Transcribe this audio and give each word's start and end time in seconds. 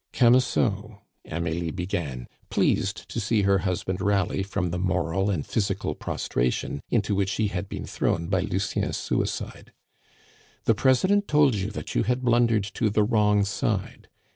"Camusot," 0.13 0.97
Amelie 1.29 1.69
began, 1.69 2.25
pleased 2.49 3.07
to 3.07 3.19
see 3.19 3.43
her 3.43 3.59
husband 3.59 4.01
rally 4.01 4.41
from 4.41 4.71
the 4.71 4.79
moral 4.79 5.29
and 5.29 5.45
physical 5.45 5.93
prostration 5.93 6.81
into 6.89 7.13
which 7.13 7.33
he 7.33 7.49
had 7.49 7.69
been 7.69 7.85
thrown 7.85 8.25
by 8.27 8.39
Lucien's 8.39 8.97
suicide, 8.97 9.71
"the 10.65 10.73
President 10.73 11.27
told 11.27 11.53
you 11.53 11.69
that 11.69 11.93
you 11.93 12.01
had 12.01 12.23
blundered 12.23 12.63
to 12.63 12.89
the 12.89 13.03
wrong 13.03 13.45
side. 13.45 14.09